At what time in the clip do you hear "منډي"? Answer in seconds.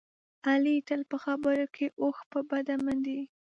2.85-3.19